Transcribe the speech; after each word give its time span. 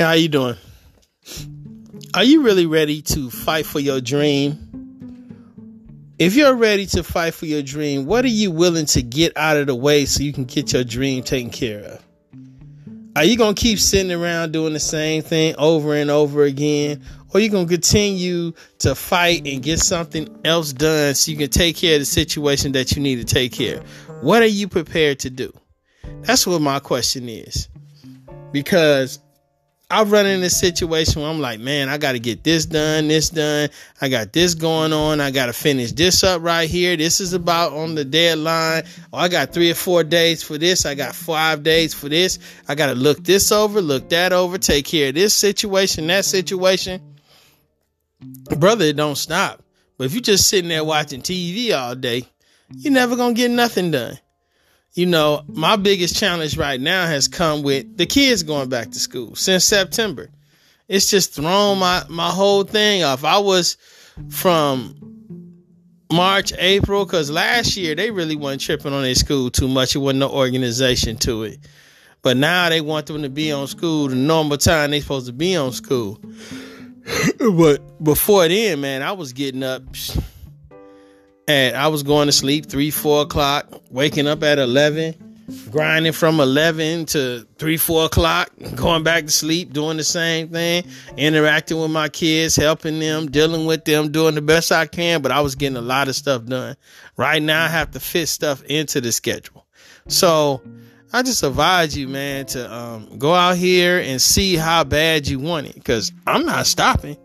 Hey, 0.00 0.06
how 0.06 0.12
you 0.12 0.28
doing? 0.28 0.56
Are 2.14 2.24
you 2.24 2.40
really 2.40 2.64
ready 2.64 3.02
to 3.02 3.28
fight 3.28 3.66
for 3.66 3.80
your 3.80 4.00
dream? 4.00 4.56
If 6.18 6.34
you're 6.34 6.54
ready 6.54 6.86
to 6.86 7.02
fight 7.02 7.34
for 7.34 7.44
your 7.44 7.60
dream, 7.60 8.06
what 8.06 8.24
are 8.24 8.28
you 8.28 8.50
willing 8.50 8.86
to 8.86 9.02
get 9.02 9.36
out 9.36 9.58
of 9.58 9.66
the 9.66 9.74
way 9.74 10.06
so 10.06 10.22
you 10.22 10.32
can 10.32 10.46
get 10.46 10.72
your 10.72 10.84
dream 10.84 11.22
taken 11.22 11.50
care 11.50 11.80
of? 11.80 12.04
Are 13.14 13.24
you 13.24 13.36
going 13.36 13.54
to 13.54 13.60
keep 13.60 13.78
sitting 13.78 14.10
around 14.10 14.52
doing 14.52 14.72
the 14.72 14.80
same 14.80 15.20
thing 15.20 15.54
over 15.58 15.94
and 15.94 16.10
over 16.10 16.44
again? 16.44 17.02
Or 17.28 17.36
are 17.36 17.40
you 17.40 17.50
going 17.50 17.66
to 17.66 17.70
continue 17.70 18.54
to 18.78 18.94
fight 18.94 19.46
and 19.46 19.62
get 19.62 19.80
something 19.80 20.34
else 20.46 20.72
done 20.72 21.14
so 21.14 21.30
you 21.30 21.36
can 21.36 21.50
take 21.50 21.76
care 21.76 21.96
of 21.96 22.00
the 22.00 22.06
situation 22.06 22.72
that 22.72 22.92
you 22.92 23.02
need 23.02 23.16
to 23.16 23.24
take 23.24 23.52
care 23.52 23.80
of? 23.80 23.84
What 24.22 24.40
are 24.40 24.46
you 24.46 24.66
prepared 24.66 25.18
to 25.18 25.28
do? 25.28 25.52
That's 26.22 26.46
what 26.46 26.62
my 26.62 26.78
question 26.78 27.28
is. 27.28 27.68
Because 28.50 29.18
I've 29.92 30.12
run 30.12 30.26
in 30.26 30.40
a 30.44 30.50
situation 30.50 31.20
where 31.20 31.30
I'm 31.30 31.40
like, 31.40 31.58
man, 31.58 31.88
I 31.88 31.98
got 31.98 32.12
to 32.12 32.20
get 32.20 32.44
this 32.44 32.64
done, 32.64 33.08
this 33.08 33.28
done. 33.28 33.70
I 34.00 34.08
got 34.08 34.32
this 34.32 34.54
going 34.54 34.92
on. 34.92 35.20
I 35.20 35.32
got 35.32 35.46
to 35.46 35.52
finish 35.52 35.90
this 35.90 36.22
up 36.22 36.42
right 36.42 36.70
here. 36.70 36.96
This 36.96 37.20
is 37.20 37.32
about 37.32 37.72
on 37.72 37.96
the 37.96 38.04
deadline. 38.04 38.84
Oh, 39.12 39.18
I 39.18 39.28
got 39.28 39.52
three 39.52 39.68
or 39.68 39.74
four 39.74 40.04
days 40.04 40.44
for 40.44 40.58
this. 40.58 40.86
I 40.86 40.94
got 40.94 41.16
five 41.16 41.64
days 41.64 41.92
for 41.92 42.08
this. 42.08 42.38
I 42.68 42.76
got 42.76 42.86
to 42.86 42.94
look 42.94 43.24
this 43.24 43.50
over, 43.50 43.80
look 43.80 44.08
that 44.10 44.32
over, 44.32 44.58
take 44.58 44.84
care 44.84 45.08
of 45.08 45.16
this 45.16 45.34
situation, 45.34 46.06
that 46.06 46.24
situation. 46.24 47.16
Brother, 48.56 48.84
it 48.84 48.96
don't 48.96 49.18
stop. 49.18 49.64
But 49.98 50.04
if 50.04 50.14
you're 50.14 50.22
just 50.22 50.46
sitting 50.46 50.68
there 50.68 50.84
watching 50.84 51.20
TV 51.20 51.76
all 51.76 51.96
day, 51.96 52.28
you're 52.70 52.92
never 52.92 53.16
going 53.16 53.34
to 53.34 53.38
get 53.40 53.50
nothing 53.50 53.90
done 53.90 54.18
you 54.94 55.06
know, 55.06 55.42
my 55.48 55.76
biggest 55.76 56.16
challenge 56.16 56.56
right 56.56 56.80
now 56.80 57.06
has 57.06 57.28
come 57.28 57.62
with 57.62 57.96
the 57.96 58.06
kids 58.06 58.42
going 58.42 58.68
back 58.68 58.90
to 58.90 58.98
school 58.98 59.34
since 59.36 59.64
September. 59.64 60.30
It's 60.88 61.08
just 61.08 61.34
thrown 61.34 61.78
my 61.78 62.02
my 62.08 62.30
whole 62.30 62.64
thing 62.64 63.04
off. 63.04 63.24
I 63.24 63.38
was 63.38 63.76
from 64.28 64.96
March, 66.12 66.52
April, 66.58 67.04
because 67.04 67.30
last 67.30 67.76
year 67.76 67.94
they 67.94 68.10
really 68.10 68.34
wasn't 68.34 68.62
tripping 68.62 68.92
on 68.92 69.02
their 69.02 69.14
school 69.14 69.50
too 69.50 69.68
much. 69.68 69.94
It 69.94 70.00
wasn't 70.00 70.20
no 70.20 70.30
organization 70.30 71.16
to 71.18 71.44
it. 71.44 71.60
But 72.22 72.36
now 72.36 72.68
they 72.68 72.80
want 72.80 73.06
them 73.06 73.22
to 73.22 73.30
be 73.30 73.52
on 73.52 73.66
school 73.68 74.08
the 74.08 74.16
normal 74.16 74.58
time 74.58 74.90
they're 74.90 75.00
supposed 75.00 75.26
to 75.26 75.32
be 75.32 75.56
on 75.56 75.72
school. 75.72 76.20
but 77.54 78.02
before 78.02 78.48
then, 78.48 78.80
man, 78.80 79.02
I 79.02 79.12
was 79.12 79.32
getting 79.32 79.62
up 79.62 79.82
I 81.50 81.88
was 81.88 82.02
going 82.02 82.26
to 82.26 82.32
sleep 82.32 82.66
three, 82.66 82.90
four 82.90 83.22
o'clock, 83.22 83.66
waking 83.90 84.26
up 84.26 84.42
at 84.42 84.58
11, 84.58 85.14
grinding 85.70 86.12
from 86.12 86.40
11 86.40 87.06
to 87.06 87.46
three, 87.58 87.76
four 87.76 88.04
o'clock, 88.06 88.50
going 88.74 89.02
back 89.02 89.24
to 89.24 89.30
sleep, 89.30 89.72
doing 89.72 89.96
the 89.96 90.04
same 90.04 90.48
thing, 90.48 90.84
interacting 91.16 91.80
with 91.80 91.90
my 91.90 92.08
kids, 92.08 92.56
helping 92.56 92.98
them, 92.98 93.30
dealing 93.30 93.66
with 93.66 93.84
them, 93.84 94.12
doing 94.12 94.34
the 94.34 94.42
best 94.42 94.70
I 94.72 94.86
can. 94.86 95.22
But 95.22 95.32
I 95.32 95.40
was 95.40 95.54
getting 95.54 95.76
a 95.76 95.82
lot 95.82 96.08
of 96.08 96.16
stuff 96.16 96.44
done. 96.44 96.76
Right 97.16 97.42
now, 97.42 97.64
I 97.64 97.68
have 97.68 97.90
to 97.92 98.00
fit 98.00 98.28
stuff 98.28 98.62
into 98.64 99.00
the 99.00 99.12
schedule. 99.12 99.66
So 100.08 100.62
I 101.12 101.22
just 101.22 101.42
advise 101.42 101.96
you, 101.96 102.06
man, 102.06 102.46
to 102.46 102.72
um, 102.72 103.18
go 103.18 103.34
out 103.34 103.56
here 103.56 103.98
and 103.98 104.22
see 104.22 104.56
how 104.56 104.84
bad 104.84 105.26
you 105.26 105.38
want 105.38 105.66
it 105.68 105.74
because 105.74 106.12
I'm 106.26 106.46
not 106.46 106.66
stopping. 106.66 107.16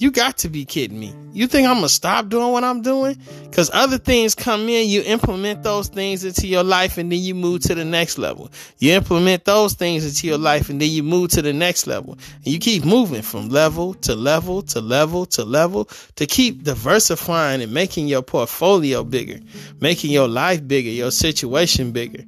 You 0.00 0.10
got 0.10 0.38
to 0.38 0.48
be 0.48 0.64
kidding 0.64 0.98
me. 0.98 1.14
You 1.34 1.46
think 1.46 1.68
I'm 1.68 1.74
gonna 1.74 1.90
stop 1.90 2.30
doing 2.30 2.52
what 2.52 2.64
I'm 2.64 2.80
doing? 2.80 3.18
Because 3.42 3.70
other 3.74 3.98
things 3.98 4.34
come 4.34 4.66
in, 4.70 4.88
you 4.88 5.02
implement 5.02 5.62
those 5.62 5.88
things 5.88 6.24
into 6.24 6.46
your 6.46 6.64
life, 6.64 6.96
and 6.96 7.12
then 7.12 7.18
you 7.18 7.34
move 7.34 7.60
to 7.64 7.74
the 7.74 7.84
next 7.84 8.16
level. 8.16 8.50
You 8.78 8.92
implement 8.92 9.44
those 9.44 9.74
things 9.74 10.06
into 10.06 10.26
your 10.26 10.38
life, 10.38 10.70
and 10.70 10.80
then 10.80 10.88
you 10.88 11.02
move 11.02 11.32
to 11.32 11.42
the 11.42 11.52
next 11.52 11.86
level. 11.86 12.14
And 12.36 12.46
you 12.46 12.58
keep 12.58 12.82
moving 12.82 13.20
from 13.20 13.50
level 13.50 13.92
to 13.92 14.14
level 14.14 14.62
to 14.62 14.80
level 14.80 15.26
to 15.26 15.44
level 15.44 15.84
to 16.16 16.24
keep 16.24 16.62
diversifying 16.62 17.60
and 17.60 17.70
making 17.70 18.08
your 18.08 18.22
portfolio 18.22 19.04
bigger, 19.04 19.38
making 19.80 20.12
your 20.12 20.28
life 20.28 20.66
bigger, 20.66 20.88
your 20.88 21.10
situation 21.10 21.92
bigger. 21.92 22.24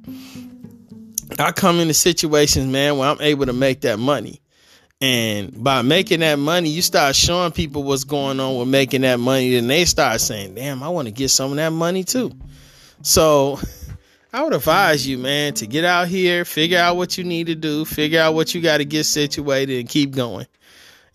I 1.39 1.51
come 1.51 1.79
into 1.79 1.95
situations, 1.95 2.71
man, 2.71 2.99
where 2.99 3.09
I'm 3.09 3.19
able 3.19 3.47
to 3.47 3.53
make 3.53 3.81
that 3.81 3.97
money. 3.97 4.42
And 5.01 5.63
by 5.63 5.81
making 5.81 6.21
that 6.21 6.39
money, 6.39 6.69
you 6.69 6.81
start 6.81 7.15
showing 7.15 7.51
people 7.51 7.83
what's 7.83 8.05
going 8.05 8.39
on 8.39 8.57
with 8.57 8.69
making 8.69 9.01
that 9.01 9.19
money. 9.19 9.53
Then 9.53 9.67
they 9.67 9.85
start 9.85 10.21
saying, 10.21 10.55
damn, 10.55 10.81
I 10.81 10.89
want 10.89 11.07
to 11.07 11.13
get 11.13 11.29
some 11.29 11.51
of 11.51 11.57
that 11.57 11.71
money 11.71 12.03
too. 12.03 12.31
So 13.01 13.59
I 14.31 14.41
would 14.43 14.53
advise 14.53 15.05
you, 15.05 15.17
man, 15.17 15.53
to 15.55 15.67
get 15.67 15.83
out 15.83 16.07
here, 16.07 16.45
figure 16.45 16.79
out 16.79 16.95
what 16.95 17.17
you 17.17 17.23
need 17.23 17.47
to 17.47 17.55
do, 17.55 17.85
figure 17.85 18.21
out 18.21 18.33
what 18.33 18.55
you 18.55 18.61
got 18.61 18.77
to 18.77 18.85
get 18.85 19.03
situated 19.03 19.79
and 19.79 19.89
keep 19.89 20.11
going. 20.11 20.47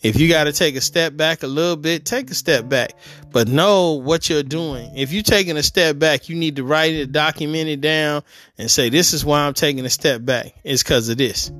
If 0.01 0.21
you 0.21 0.29
got 0.29 0.45
to 0.45 0.53
take 0.53 0.77
a 0.77 0.81
step 0.81 1.17
back 1.17 1.43
a 1.43 1.49
little 1.49 1.75
bit, 1.75 2.05
take 2.05 2.31
a 2.31 2.35
step 2.35 2.69
back, 2.69 2.93
but 3.33 3.49
know 3.49 3.95
what 3.95 4.31
you're 4.31 4.45
doing. 4.45 4.97
If 4.97 5.13
you're 5.13 5.25
taking 5.25 5.57
a 5.57 5.63
step 5.63 5.99
back, 5.99 6.29
you 6.29 6.37
need 6.37 6.57
to 6.57 6.63
write 6.65 6.95
it, 6.95 7.11
document 7.11 7.69
it 7.69 7.81
down, 7.81 8.23
and 8.57 8.71
say, 8.71 8.91
This 8.91 9.13
is 9.13 9.25
why 9.25 9.41
I'm 9.41 9.55
taking 9.55 9.85
a 9.85 9.91
step 9.91 10.25
back. 10.25 10.55
It's 10.63 10.85
because 10.85 11.09
of 11.09 11.19
this. 11.19 11.51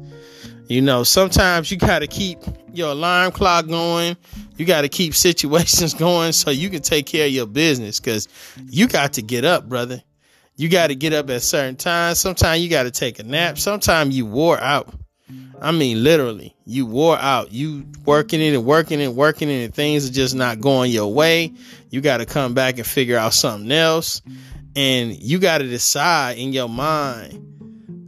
You 0.69 0.83
know, 0.83 1.03
sometimes 1.03 1.71
you 1.71 1.79
got 1.79 2.01
to 2.01 2.07
keep 2.07 2.41
your 2.75 2.93
alarm 2.93 3.33
clock 3.33 3.67
going. 3.67 4.19
You 4.57 4.67
got 4.67 4.83
to 4.83 4.89
keep 4.89 5.15
situations 5.15 5.95
going 5.95 6.33
so 6.33 6.51
you 6.51 6.69
can 6.69 6.83
take 6.83 7.07
care 7.07 7.27
of 7.27 7.33
your 7.33 7.47
business 7.47 7.99
because 7.99 8.29
you 8.67 8.87
got 8.87 9.15
to 9.15 9.23
get 9.23 9.45
up, 9.45 9.69
brother. 9.69 10.03
You 10.57 10.69
got 10.69 10.89
to 10.89 10.95
get 10.95 11.13
up 11.13 11.31
at 11.31 11.43
certain 11.43 11.77
times. 11.77 12.19
Sometimes 12.19 12.63
you 12.63 12.69
got 12.69 12.83
to 12.83 12.91
take 12.91 13.19
a 13.19 13.23
nap. 13.23 13.59
Sometimes 13.59 14.17
you 14.17 14.27
wore 14.27 14.61
out. 14.61 14.93
I 15.61 15.73
mean, 15.73 16.05
literally, 16.05 16.55
you 16.67 16.85
wore 16.85 17.17
out. 17.17 17.51
You 17.53 17.87
working 18.05 18.41
it 18.41 18.55
and 18.55 18.65
working 18.65 19.01
it, 19.01 19.09
working 19.09 19.49
it, 19.49 19.65
and 19.65 19.75
things 19.75 20.09
are 20.09 20.13
just 20.13 20.35
not 20.35 20.61
going 20.61 20.93
your 20.93 21.13
way. 21.13 21.53
You 21.91 22.01
got 22.01 22.19
to 22.19 22.27
come 22.27 22.55
back 22.55 22.77
and 22.77 22.87
figure 22.87 23.17
out 23.17 23.35
something 23.35 23.73
else. 23.73 24.21
And 24.77 25.15
you 25.15 25.39
got 25.39 25.59
to 25.59 25.65
decide 25.65 26.39
in 26.39 26.53
your 26.53 26.69
mind, 26.69 27.35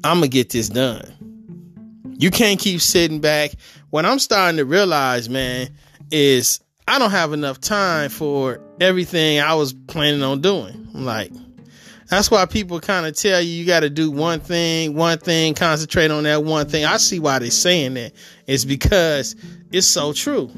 I'm 0.04 0.18
going 0.18 0.22
to 0.22 0.28
get 0.28 0.50
this 0.50 0.68
done. 0.68 1.19
You 2.20 2.30
can't 2.30 2.60
keep 2.60 2.82
sitting 2.82 3.20
back. 3.20 3.52
What 3.88 4.04
I'm 4.04 4.18
starting 4.18 4.58
to 4.58 4.66
realize, 4.66 5.30
man, 5.30 5.70
is 6.10 6.60
I 6.86 6.98
don't 6.98 7.12
have 7.12 7.32
enough 7.32 7.58
time 7.62 8.10
for 8.10 8.60
everything 8.78 9.40
I 9.40 9.54
was 9.54 9.72
planning 9.72 10.22
on 10.22 10.42
doing. 10.42 10.86
I'm 10.94 11.06
like, 11.06 11.32
that's 12.08 12.30
why 12.30 12.44
people 12.44 12.78
kind 12.78 13.06
of 13.06 13.16
tell 13.16 13.40
you 13.40 13.50
you 13.50 13.64
got 13.64 13.80
to 13.80 13.88
do 13.88 14.10
one 14.10 14.40
thing, 14.40 14.96
one 14.96 15.16
thing, 15.16 15.54
concentrate 15.54 16.10
on 16.10 16.24
that 16.24 16.44
one 16.44 16.68
thing. 16.68 16.84
I 16.84 16.98
see 16.98 17.20
why 17.20 17.38
they're 17.38 17.50
saying 17.50 17.94
that. 17.94 18.12
It's 18.46 18.66
because 18.66 19.34
it's 19.72 19.86
so 19.86 20.12
true. 20.12 20.50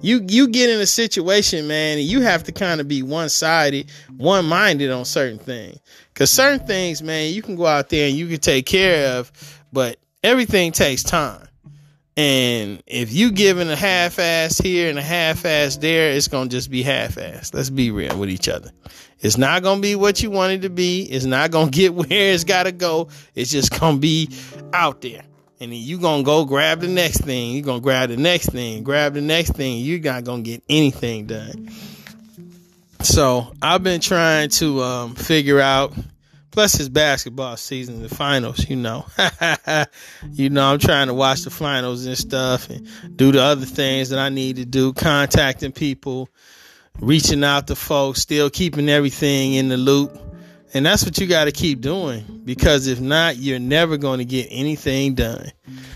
You 0.00 0.24
you 0.28 0.46
get 0.46 0.70
in 0.70 0.80
a 0.80 0.86
situation, 0.86 1.66
man, 1.66 1.98
and 1.98 2.06
you 2.06 2.20
have 2.20 2.44
to 2.44 2.52
kind 2.52 2.80
of 2.80 2.86
be 2.86 3.02
one 3.02 3.30
sided, 3.30 3.90
one 4.16 4.44
minded 4.44 4.92
on 4.92 5.06
certain 5.06 5.38
things. 5.38 5.80
Cause 6.14 6.30
certain 6.30 6.64
things, 6.64 7.02
man, 7.02 7.32
you 7.34 7.42
can 7.42 7.56
go 7.56 7.66
out 7.66 7.88
there 7.88 8.06
and 8.06 8.16
you 8.16 8.28
can 8.28 8.38
take 8.38 8.66
care 8.66 9.18
of, 9.18 9.32
but 9.72 9.96
everything 10.24 10.72
takes 10.72 11.04
time. 11.04 11.46
And 12.16 12.82
if 12.86 13.12
you 13.12 13.32
giving 13.32 13.68
a 13.68 13.76
half 13.76 14.18
ass 14.18 14.56
here 14.56 14.88
and 14.88 14.98
a 14.98 15.02
half 15.02 15.44
ass 15.44 15.76
there, 15.76 16.12
it's 16.12 16.28
gonna 16.28 16.48
just 16.48 16.70
be 16.70 16.82
half 16.82 17.18
ass. 17.18 17.52
Let's 17.52 17.70
be 17.70 17.90
real 17.90 18.16
with 18.18 18.30
each 18.30 18.48
other. 18.48 18.70
It's 19.20 19.36
not 19.36 19.62
gonna 19.62 19.80
be 19.80 19.96
what 19.96 20.22
you 20.22 20.30
want 20.30 20.52
it 20.52 20.62
to 20.62 20.70
be. 20.70 21.02
It's 21.02 21.24
not 21.24 21.50
gonna 21.50 21.70
get 21.70 21.92
where 21.94 22.06
it's 22.10 22.44
gotta 22.44 22.72
go. 22.72 23.08
It's 23.34 23.50
just 23.50 23.78
gonna 23.78 23.98
be 23.98 24.30
out 24.72 25.00
there. 25.00 25.24
And 25.60 25.72
then 25.72 25.78
you 25.80 25.98
gonna 25.98 26.22
go 26.22 26.44
grab 26.44 26.80
the 26.80 26.88
next 26.88 27.22
thing. 27.22 27.52
You're 27.52 27.64
gonna 27.64 27.80
grab 27.80 28.10
the 28.10 28.16
next 28.16 28.50
thing, 28.50 28.84
grab 28.84 29.14
the 29.14 29.20
next 29.20 29.52
thing. 29.52 29.84
You're 29.84 30.00
not 30.00 30.24
gonna 30.24 30.42
get 30.42 30.62
anything 30.68 31.26
done. 31.26 31.70
So 33.00 33.52
I've 33.60 33.82
been 33.82 34.00
trying 34.00 34.50
to 34.50 34.82
um, 34.82 35.14
figure 35.16 35.60
out 35.60 35.92
Plus, 36.54 36.74
his 36.74 36.88
basketball 36.88 37.56
season, 37.56 38.00
the 38.00 38.08
finals, 38.08 38.70
you 38.70 38.76
know. 38.76 39.04
you 40.30 40.48
know, 40.50 40.64
I'm 40.70 40.78
trying 40.78 41.08
to 41.08 41.14
watch 41.14 41.42
the 41.42 41.50
finals 41.50 42.06
and 42.06 42.16
stuff 42.16 42.70
and 42.70 42.86
do 43.16 43.32
the 43.32 43.42
other 43.42 43.66
things 43.66 44.10
that 44.10 44.20
I 44.20 44.28
need 44.28 44.54
to 44.56 44.64
do, 44.64 44.92
contacting 44.92 45.72
people, 45.72 46.28
reaching 47.00 47.42
out 47.42 47.66
to 47.66 47.74
folks, 47.74 48.20
still 48.20 48.50
keeping 48.50 48.88
everything 48.88 49.54
in 49.54 49.68
the 49.68 49.76
loop. 49.76 50.16
And 50.72 50.86
that's 50.86 51.04
what 51.04 51.18
you 51.18 51.26
got 51.26 51.46
to 51.46 51.52
keep 51.52 51.80
doing 51.80 52.42
because 52.44 52.86
if 52.86 53.00
not, 53.00 53.36
you're 53.36 53.58
never 53.58 53.96
going 53.96 54.18
to 54.20 54.24
get 54.24 54.46
anything 54.48 55.14
done. 55.14 55.50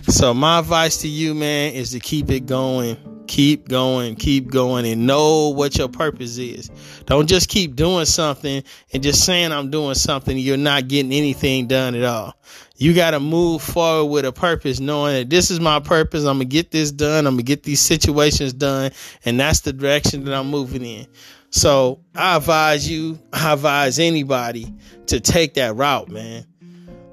So, 0.08 0.34
my 0.34 0.58
advice 0.58 1.02
to 1.02 1.08
you, 1.08 1.34
man, 1.34 1.72
is 1.72 1.92
to 1.92 2.00
keep 2.00 2.32
it 2.32 2.46
going 2.46 2.96
keep 3.28 3.68
going, 3.68 4.16
keep 4.16 4.50
going, 4.50 4.86
and 4.86 5.06
know 5.06 5.50
what 5.50 5.76
your 5.78 5.88
purpose 5.88 6.38
is. 6.38 6.70
Don't 7.04 7.28
just 7.28 7.48
keep 7.48 7.76
doing 7.76 8.06
something 8.06 8.64
and 8.92 9.02
just 9.02 9.24
saying 9.24 9.52
I'm 9.52 9.70
doing 9.70 9.94
something. 9.94 10.36
You're 10.36 10.56
not 10.56 10.88
getting 10.88 11.12
anything 11.12 11.68
done 11.68 11.94
at 11.94 12.02
all. 12.02 12.34
You 12.76 12.94
got 12.94 13.12
to 13.12 13.20
move 13.20 13.62
forward 13.62 14.10
with 14.10 14.24
a 14.24 14.32
purpose, 14.32 14.80
knowing 14.80 15.14
that 15.14 15.30
this 15.30 15.50
is 15.50 15.60
my 15.60 15.78
purpose. 15.78 16.24
I'm 16.24 16.38
going 16.38 16.48
to 16.48 16.52
get 16.52 16.70
this 16.70 16.90
done. 16.90 17.26
I'm 17.26 17.34
going 17.34 17.38
to 17.38 17.42
get 17.44 17.62
these 17.62 17.80
situations 17.80 18.52
done. 18.52 18.90
And 19.24 19.38
that's 19.38 19.60
the 19.60 19.72
direction 19.72 20.24
that 20.24 20.34
I'm 20.34 20.50
moving 20.50 20.84
in. 20.84 21.06
So 21.50 22.00
I 22.14 22.36
advise 22.36 22.90
you, 22.90 23.18
I 23.32 23.52
advise 23.52 23.98
anybody 23.98 24.72
to 25.06 25.20
take 25.20 25.54
that 25.54 25.76
route, 25.76 26.08
man, 26.08 26.46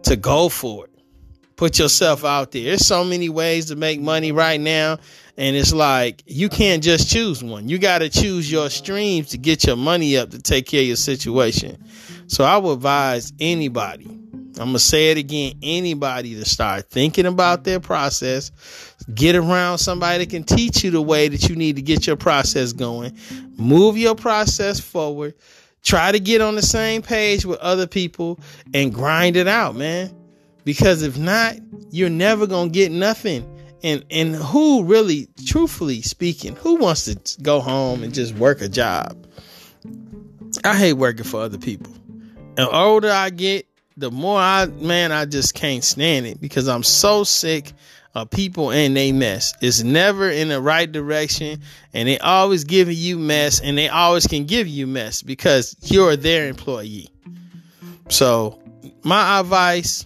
to 0.03 0.15
go 0.15 0.49
for 0.49 0.85
it 0.85 0.94
put 1.55 1.79
yourself 1.79 2.23
out 2.23 2.51
there. 2.51 2.63
There's 2.63 2.85
so 2.85 3.03
many 3.03 3.29
ways 3.29 3.67
to 3.67 3.75
make 3.75 4.01
money 4.01 4.31
right 4.31 4.59
now. 4.59 4.97
And 5.37 5.55
it's 5.55 5.73
like 5.73 6.23
you 6.25 6.47
can't 6.47 6.81
just 6.83 7.09
choose 7.11 7.43
one. 7.43 7.67
You 7.67 7.77
got 7.77 7.99
to 7.99 8.09
choose 8.09 8.49
your 8.49 8.69
streams 8.69 9.29
to 9.29 9.37
get 9.37 9.65
your 9.65 9.75
money 9.75 10.17
up 10.17 10.31
to 10.31 10.41
take 10.41 10.67
care 10.67 10.81
of 10.81 10.87
your 10.87 10.95
situation. 10.95 11.83
So 12.27 12.43
I 12.43 12.57
would 12.57 12.73
advise 12.73 13.33
anybody, 13.39 14.05
I'm 14.57 14.67
going 14.67 14.73
to 14.73 14.79
say 14.79 15.11
it 15.11 15.17
again, 15.17 15.53
anybody 15.61 16.35
to 16.35 16.45
start 16.45 16.89
thinking 16.89 17.25
about 17.25 17.65
their 17.65 17.81
process. 17.81 18.51
Get 19.13 19.35
around 19.35 19.79
somebody 19.79 20.19
that 20.19 20.29
can 20.29 20.45
teach 20.45 20.83
you 20.83 20.91
the 20.91 21.01
way 21.01 21.27
that 21.27 21.49
you 21.49 21.55
need 21.57 21.75
to 21.75 21.81
get 21.81 22.07
your 22.07 22.15
process 22.15 22.71
going. 22.71 23.17
Move 23.57 23.97
your 23.97 24.15
process 24.15 24.79
forward. 24.79 25.35
Try 25.83 26.13
to 26.13 26.19
get 26.19 26.39
on 26.41 26.55
the 26.55 26.61
same 26.61 27.01
page 27.01 27.45
with 27.45 27.59
other 27.59 27.85
people 27.85 28.39
and 28.73 28.93
grind 28.93 29.35
it 29.35 29.47
out, 29.47 29.75
man. 29.75 30.15
Because 30.65 31.03
if 31.03 31.17
not, 31.17 31.55
you're 31.91 32.09
never 32.09 32.45
going 32.47 32.69
to 32.69 32.73
get 32.73 32.91
nothing. 32.91 33.49
And 33.83 34.03
and 34.09 34.35
who 34.35 34.83
really 34.83 35.29
truthfully 35.45 36.01
speaking 36.01 36.55
who 36.55 36.75
wants 36.75 37.05
to 37.05 37.41
go 37.41 37.61
home 37.61 38.03
and 38.03 38.13
just 38.13 38.33
work 38.35 38.61
a 38.61 38.67
job? 38.67 39.27
I 40.63 40.75
hate 40.75 40.93
working 40.93 41.23
for 41.23 41.41
other 41.41 41.59
people. 41.59 41.93
And 42.57 42.57
the 42.57 42.71
older 42.71 43.11
i 43.11 43.29
get 43.29 43.67
the 43.97 44.09
more 44.09 44.39
i 44.39 44.65
man 44.65 45.11
i 45.11 45.25
just 45.25 45.53
can't 45.53 45.83
stand 45.83 46.25
it 46.25 46.39
because 46.39 46.69
i'm 46.69 46.83
so 46.83 47.25
sick 47.25 47.73
of 48.15 48.29
people 48.29 48.71
and 48.71 48.95
they 48.95 49.11
mess. 49.11 49.53
It's 49.61 49.83
never 49.83 50.29
in 50.29 50.47
the 50.47 50.61
right 50.61 50.89
direction 50.89 51.61
and 51.93 52.07
they 52.07 52.17
always 52.17 52.63
giving 52.63 52.95
you 52.95 53.19
mess 53.19 53.59
and 53.59 53.77
they 53.77 53.89
always 53.89 54.25
can 54.25 54.45
give 54.45 54.67
you 54.67 54.87
mess 54.87 55.21
because 55.21 55.75
you're 55.81 56.15
their 56.15 56.47
employee. 56.47 57.09
So 58.09 58.61
my 59.03 59.41
advice 59.41 60.05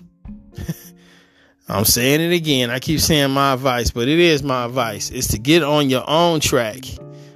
I'm 1.70 1.86
saying 1.86 2.20
it 2.22 2.34
again. 2.34 2.72
I 2.72 2.80
keep 2.80 3.00
saying 3.00 3.32
my 3.32 3.54
advice, 3.54 3.92
but 3.92 4.08
it 4.08 4.20
is 4.20 4.42
my 4.42 4.66
advice. 4.66 5.12
Is 5.12 5.28
to 5.30 5.38
get 5.38 5.62
on 5.62 5.90
your 5.90 6.04
own 6.10 6.40
track. 6.40 6.80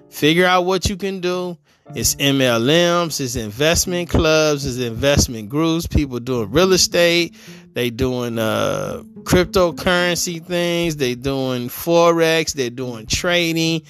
Figure 0.09 0.45
out 0.45 0.65
what 0.65 0.89
you 0.89 0.97
can 0.97 1.19
do. 1.19 1.57
It's 1.95 2.15
MLMs, 2.15 3.19
it's 3.19 3.35
investment 3.35 4.09
clubs, 4.09 4.65
it's 4.65 4.77
investment 4.77 5.49
groups, 5.49 5.85
people 5.85 6.19
doing 6.19 6.49
real 6.49 6.71
estate, 6.71 7.35
they 7.73 7.89
doing 7.89 8.39
uh 8.39 9.03
cryptocurrency 9.23 10.43
things, 10.43 10.95
they 10.95 11.13
doing 11.13 11.67
forex, 11.67 12.53
they're 12.53 12.69
doing 12.69 13.05
trading, 13.05 13.81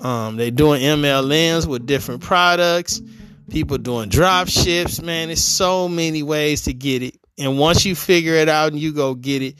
um, 0.00 0.36
they're 0.36 0.50
doing 0.50 0.82
MLMs 0.82 1.66
with 1.66 1.86
different 1.86 2.20
products, 2.20 3.00
people 3.48 3.78
doing 3.78 4.08
drop 4.08 4.48
ships, 4.48 5.00
man. 5.00 5.28
There's 5.28 5.42
so 5.42 5.88
many 5.88 6.22
ways 6.22 6.62
to 6.62 6.74
get 6.74 7.02
it. 7.02 7.16
And 7.38 7.58
once 7.58 7.84
you 7.84 7.94
figure 7.94 8.34
it 8.34 8.48
out 8.48 8.72
and 8.72 8.80
you 8.80 8.92
go 8.92 9.14
get 9.14 9.42
it, 9.42 9.56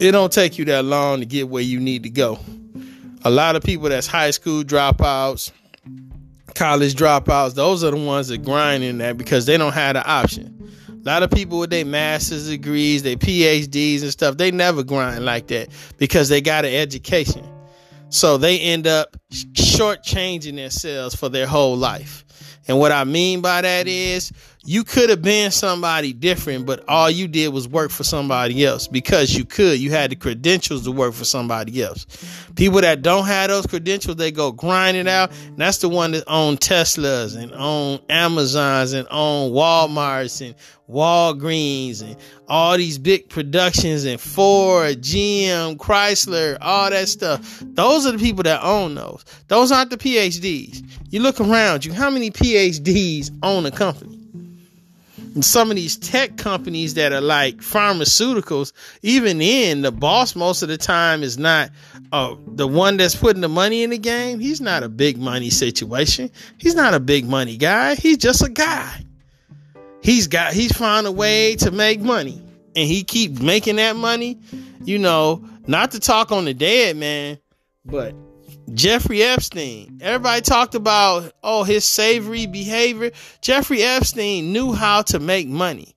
it 0.00 0.10
don't 0.10 0.32
take 0.32 0.58
you 0.58 0.64
that 0.64 0.84
long 0.84 1.20
to 1.20 1.26
get 1.26 1.48
where 1.48 1.62
you 1.62 1.78
need 1.78 2.02
to 2.02 2.10
go. 2.10 2.38
A 3.24 3.30
lot 3.30 3.54
of 3.54 3.62
people 3.62 3.88
that's 3.88 4.08
high 4.08 4.32
school 4.32 4.64
dropouts, 4.64 5.52
college 6.56 6.94
dropouts, 6.94 7.54
those 7.54 7.84
are 7.84 7.92
the 7.92 7.96
ones 7.96 8.28
that 8.28 8.38
grind 8.38 8.82
in 8.82 8.98
that 8.98 9.16
because 9.16 9.46
they 9.46 9.56
don't 9.56 9.72
have 9.72 9.94
the 9.94 10.04
option. 10.04 10.58
A 10.88 11.04
lot 11.04 11.22
of 11.22 11.30
people 11.30 11.60
with 11.60 11.70
their 11.70 11.84
master's 11.84 12.48
degrees, 12.48 13.04
their 13.04 13.16
PhDs 13.16 14.02
and 14.02 14.10
stuff, 14.10 14.36
they 14.36 14.50
never 14.50 14.82
grind 14.82 15.24
like 15.24 15.46
that 15.48 15.68
because 15.98 16.28
they 16.28 16.40
got 16.40 16.64
an 16.64 16.74
education. 16.74 17.44
So 18.08 18.38
they 18.38 18.58
end 18.58 18.88
up 18.88 19.16
shortchanging 19.32 20.56
themselves 20.56 21.14
for 21.14 21.28
their 21.28 21.46
whole 21.46 21.76
life. 21.76 22.24
And 22.68 22.78
what 22.78 22.92
I 22.92 23.04
mean 23.04 23.40
by 23.40 23.62
that 23.62 23.88
is 23.88 24.32
you 24.64 24.84
could 24.84 25.10
have 25.10 25.22
been 25.22 25.50
somebody 25.50 26.12
different, 26.12 26.66
but 26.66 26.84
all 26.88 27.10
you 27.10 27.26
did 27.26 27.52
was 27.52 27.66
work 27.66 27.90
for 27.90 28.04
somebody 28.04 28.64
else 28.64 28.86
because 28.86 29.34
you 29.34 29.44
could. 29.44 29.80
You 29.80 29.90
had 29.90 30.12
the 30.12 30.16
credentials 30.16 30.84
to 30.84 30.92
work 30.92 31.14
for 31.14 31.24
somebody 31.24 31.82
else. 31.82 32.06
People 32.54 32.80
that 32.82 33.02
don't 33.02 33.26
have 33.26 33.50
those 33.50 33.66
credentials, 33.66 34.16
they 34.16 34.30
go 34.30 34.52
grind 34.52 34.96
it 34.96 35.08
out. 35.08 35.32
And 35.46 35.56
that's 35.56 35.78
the 35.78 35.88
one 35.88 36.12
that 36.12 36.22
own 36.28 36.56
Teslas 36.56 37.36
and 37.36 37.52
own 37.54 37.98
Amazons 38.08 38.92
and 38.92 39.08
own 39.10 39.50
Walmarts 39.50 40.40
and 40.46 40.54
Walgreens 40.88 42.02
and 42.02 42.16
all 42.48 42.76
these 42.76 42.98
big 42.98 43.28
productions 43.30 44.04
and 44.04 44.20
Ford, 44.20 45.00
GM, 45.00 45.76
Chrysler, 45.76 46.58
all 46.60 46.90
that 46.90 47.08
stuff. 47.08 47.62
Those 47.64 48.06
are 48.06 48.12
the 48.12 48.18
people 48.18 48.44
that 48.44 48.62
own 48.62 48.94
those. 48.94 49.21
Those 49.48 49.72
aren't 49.72 49.90
the 49.90 49.96
PhDs. 49.96 50.82
You 51.10 51.20
look 51.20 51.40
around 51.40 51.84
you, 51.84 51.92
how 51.92 52.10
many 52.10 52.30
PhDs 52.30 53.30
own 53.42 53.66
a 53.66 53.70
company? 53.70 54.18
And 55.34 55.44
some 55.44 55.70
of 55.70 55.76
these 55.76 55.96
tech 55.96 56.36
companies 56.36 56.94
that 56.94 57.12
are 57.12 57.20
like 57.20 57.58
pharmaceuticals, 57.58 58.72
even 59.02 59.40
in 59.40 59.80
the 59.80 59.90
boss 59.90 60.36
most 60.36 60.62
of 60.62 60.68
the 60.68 60.76
time 60.76 61.22
is 61.22 61.38
not 61.38 61.70
uh, 62.12 62.34
the 62.46 62.68
one 62.68 62.98
that's 62.98 63.14
putting 63.14 63.40
the 63.40 63.48
money 63.48 63.82
in 63.82 63.90
the 63.90 63.98
game. 63.98 64.40
He's 64.40 64.60
not 64.60 64.82
a 64.82 64.88
big 64.90 65.18
money 65.18 65.48
situation. 65.48 66.30
He's 66.58 66.74
not 66.74 66.92
a 66.92 67.00
big 67.00 67.26
money 67.26 67.56
guy. 67.56 67.94
He's 67.94 68.18
just 68.18 68.42
a 68.42 68.50
guy. 68.50 69.04
He's 70.02 70.26
got 70.26 70.52
he's 70.52 70.72
found 70.72 71.06
a 71.06 71.12
way 71.12 71.56
to 71.56 71.70
make 71.70 72.00
money, 72.00 72.42
and 72.74 72.88
he 72.88 73.04
keep 73.04 73.40
making 73.40 73.76
that 73.76 73.96
money. 73.96 74.38
You 74.84 74.98
know, 74.98 75.44
not 75.66 75.92
to 75.92 76.00
talk 76.00 76.32
on 76.32 76.44
the 76.44 76.52
dead 76.52 76.96
man, 76.96 77.38
but 77.84 78.14
Jeffrey 78.74 79.22
Epstein. 79.22 79.98
Everybody 80.02 80.40
mm-hmm. 80.40 80.52
talked 80.52 80.74
about, 80.74 81.32
oh, 81.42 81.64
his 81.64 81.84
savory 81.84 82.46
behavior. 82.46 83.10
Jeffrey 83.40 83.82
Epstein 83.82 84.52
knew 84.52 84.72
how 84.72 85.02
to 85.02 85.18
make 85.18 85.48
money. 85.48 85.94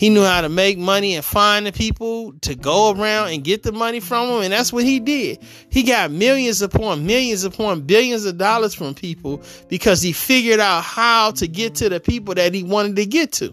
He 0.00 0.08
knew 0.08 0.22
how 0.22 0.40
to 0.40 0.48
make 0.48 0.78
money 0.78 1.14
and 1.14 1.22
find 1.22 1.66
the 1.66 1.72
people 1.72 2.32
to 2.40 2.54
go 2.54 2.92
around 2.92 3.32
and 3.32 3.44
get 3.44 3.62
the 3.62 3.72
money 3.72 4.00
from 4.00 4.28
them. 4.28 4.42
And 4.42 4.52
that's 4.52 4.72
what 4.72 4.82
he 4.82 4.98
did. 4.98 5.40
He 5.68 5.82
got 5.82 6.10
millions 6.10 6.62
upon 6.62 7.04
millions 7.04 7.44
upon 7.44 7.82
billions 7.82 8.24
of 8.24 8.38
dollars 8.38 8.74
from 8.74 8.94
people 8.94 9.42
because 9.68 10.00
he 10.00 10.12
figured 10.12 10.58
out 10.58 10.84
how 10.84 11.32
to 11.32 11.46
get 11.46 11.74
to 11.76 11.90
the 11.90 12.00
people 12.00 12.34
that 12.34 12.54
he 12.54 12.62
wanted 12.62 12.96
to 12.96 13.04
get 13.04 13.32
to. 13.32 13.52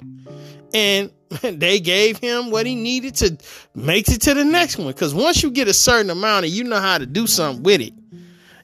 And 0.74 1.12
they 1.42 1.82
gave 1.82 2.18
him 2.20 2.50
what 2.50 2.66
he 2.66 2.76
needed 2.76 3.16
to 3.16 3.38
make 3.76 4.08
it 4.08 4.22
to 4.22 4.34
the 4.34 4.46
next 4.46 4.78
one. 4.78 4.88
Because 4.88 5.14
once 5.14 5.44
you 5.44 5.52
get 5.52 5.68
a 5.68 5.74
certain 5.74 6.10
amount 6.10 6.46
and 6.46 6.54
you 6.54 6.64
know 6.64 6.80
how 6.80 6.98
to 6.98 7.06
do 7.06 7.28
something 7.28 7.64
with 7.64 7.82
it, 7.82 7.94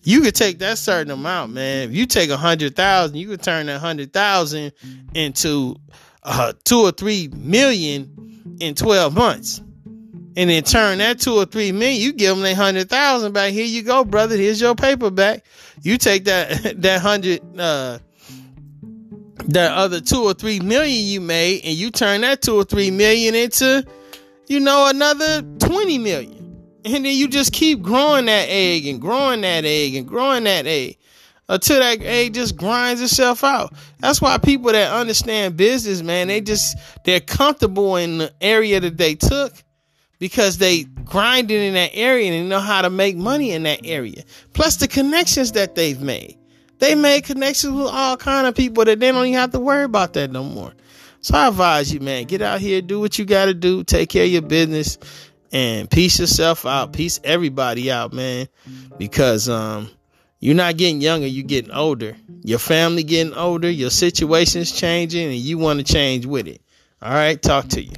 you 0.04 0.22
could 0.22 0.36
take 0.36 0.60
that 0.60 0.78
certain 0.78 1.12
amount, 1.12 1.54
man. 1.54 1.90
If 1.90 1.96
you 1.96 2.06
take 2.06 2.30
a 2.30 2.38
hundred 2.38 2.76
thousand, 2.76 3.18
you 3.18 3.28
could 3.28 3.42
turn 3.42 3.68
that 3.68 3.80
hundred 3.80 4.12
thousand 4.12 4.74
into 5.14 5.78
uh, 6.24 6.54
two 6.64 6.80
or 6.80 6.92
three 6.92 7.30
million 7.34 8.58
in 8.60 8.76
twelve 8.76 9.14
months, 9.16 9.60
and 10.36 10.50
then 10.50 10.64
turn 10.64 10.98
that 10.98 11.20
two 11.20 11.34
or 11.34 11.46
three 11.46 11.72
million. 11.72 12.02
You 12.02 12.14
give 12.14 12.36
them 12.36 12.46
a 12.46 12.54
hundred 12.54 12.90
thousand 12.90 13.32
back. 13.32 13.54
Here 13.54 13.66
you 13.66 13.82
go, 13.84 14.04
brother. 14.04 14.36
Here's 14.36 14.60
your 14.60 14.76
paper 14.76 15.10
back. 15.10 15.46
You 15.82 15.98
take 15.98 16.26
that 16.26 16.76
that 16.82 17.02
hundred. 17.02 17.42
Uh, 17.58 18.00
that 19.48 19.74
other 19.74 20.00
two 20.00 20.24
or 20.24 20.34
three 20.34 20.60
million 20.60 21.06
you 21.06 21.20
made, 21.20 21.66
and 21.66 21.74
you 21.74 21.92
turn 21.92 22.22
that 22.22 22.42
two 22.42 22.56
or 22.56 22.64
three 22.64 22.92
million 22.92 23.36
into, 23.36 23.86
you 24.48 24.60
know, 24.60 24.88
another 24.88 25.42
20 25.60 25.98
million. 25.98 26.43
And 26.86 27.06
then 27.06 27.06
you 27.06 27.28
just 27.28 27.54
keep 27.54 27.82
growing 27.82 28.26
that 28.26 28.48
egg 28.50 28.86
and 28.86 29.00
growing 29.00 29.42
that 29.42 29.66
egg 29.66 29.96
and 29.96 30.08
growing 30.08 30.44
that 30.44 30.68
egg 30.68 30.98
until 31.50 31.80
that 31.80 32.02
egg 32.02 32.34
just 32.34 32.56
grinds 32.56 33.02
itself 33.02 33.44
out. 33.44 33.74
That's 34.00 34.22
why 34.22 34.38
people 34.38 34.72
that 34.72 34.92
understand 34.92 35.58
business, 35.58 36.02
man, 36.02 36.28
they 36.28 36.42
just 36.42 36.78
they're 37.06 37.20
comfortable 37.20 37.96
in 37.98 38.18
the 38.20 38.34
area 38.42 38.80
that 38.80 38.98
they 38.98 39.16
took 39.16 39.54
because 40.20 40.58
they 40.58 40.84
grinded 40.84 41.62
in 41.62 41.74
that 41.74 41.92
area 41.94 42.32
and 42.32 42.50
know 42.50 42.60
how 42.60 42.82
to 42.82 42.90
make 42.90 43.16
money 43.18 43.52
in 43.52 43.64
that 43.64 43.82
area. 43.84 44.24
Plus 44.54 44.78
the 44.78 44.88
connections 44.88 45.52
that 45.54 45.76
they've 45.76 46.02
made. 46.02 46.38
They 46.80 46.96
made 46.96 47.24
connections 47.24 47.74
with 47.74 47.88
all 47.88 48.18
kind 48.18 48.48
of 48.48 48.56
people 48.56 48.84
that 48.86 49.00
they 49.00 49.12
don't 49.12 49.26
even 49.26 49.40
have 49.40 49.52
to 49.52 49.60
worry 49.60 49.84
about 49.84 50.14
that 50.14 50.32
no 50.32 50.44
more. 50.44 50.74
So 51.22 51.38
I 51.38 51.48
advise 51.48 51.94
you, 51.94 52.02
man, 52.02 52.26
get 52.26 52.42
out 52.42 52.60
here, 52.60 52.82
do 52.82 53.00
what 53.00 53.18
you 53.18 53.24
got 53.24 53.46
to 53.46 53.54
do, 53.54 53.86
take 53.86 54.10
care 54.10 54.26
of 54.26 54.30
your 54.30 54.42
business, 54.42 54.98
and 55.54 55.90
peace 55.90 56.20
yourself 56.20 56.66
out, 56.66 56.92
peace 56.92 57.22
everybody 57.24 57.90
out, 57.90 58.12
man, 58.12 58.50
because 58.98 59.48
um 59.48 59.90
you're 60.40 60.56
not 60.56 60.76
getting 60.76 61.00
younger, 61.00 61.26
you're 61.26 61.46
getting 61.48 61.72
older. 61.72 62.18
Your 62.44 62.60
family 62.60 63.04
getting 63.04 63.34
older, 63.34 63.70
your 63.70 63.90
situation's 63.90 64.74
changing, 64.74 65.28
and 65.28 65.38
you 65.38 65.58
want 65.58 65.80
to 65.80 65.86
change 65.86 66.26
with 66.26 66.50
it. 66.50 66.62
All 67.02 67.14
right, 67.14 67.42
talk 67.42 67.70
to 67.70 67.82
you. 67.82 67.94